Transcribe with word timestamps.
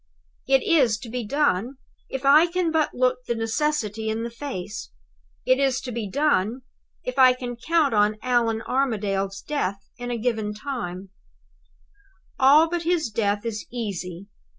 "It 0.47 0.63
is 0.63 0.97
to 1.01 1.09
be 1.09 1.23
done, 1.23 1.75
if 2.09 2.25
I 2.25 2.47
can 2.47 2.71
but 2.71 2.95
look 2.95 3.19
the 3.27 3.35
necessity 3.35 4.09
in 4.09 4.23
the 4.23 4.31
face. 4.31 4.89
It 5.45 5.59
is 5.59 5.79
to 5.81 5.91
be 5.91 6.09
done, 6.09 6.63
if 7.03 7.19
I 7.19 7.33
can 7.33 7.55
count 7.55 7.93
on 7.93 8.17
Allan 8.23 8.63
Armadale's 8.63 9.43
death 9.43 9.91
in 9.99 10.09
a 10.09 10.17
given 10.17 10.55
time. 10.55 11.11
"All 12.39 12.67
but 12.67 12.81
his 12.81 13.11
death 13.11 13.45
is 13.45 13.67
easy. 13.71 14.25